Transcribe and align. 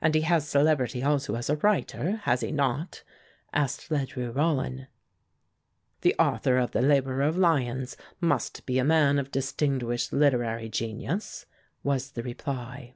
"And 0.00 0.14
he 0.14 0.22
has 0.22 0.48
celebrity 0.48 1.02
also 1.02 1.34
as 1.34 1.50
a 1.50 1.56
writer, 1.56 2.22
has 2.24 2.40
he 2.40 2.50
not?" 2.50 3.02
asked 3.52 3.90
Ledru 3.90 4.34
Rollin. 4.34 4.86
"The 6.00 6.14
author 6.18 6.56
of 6.56 6.70
'The 6.70 6.80
Laborer 6.80 7.20
of 7.20 7.36
Lyons' 7.36 7.98
must 8.18 8.64
be 8.64 8.78
a 8.78 8.82
man 8.84 9.18
of 9.18 9.30
distinguished 9.30 10.10
literary 10.10 10.70
genius," 10.70 11.44
was 11.84 12.12
the 12.12 12.22
reply. 12.22 12.94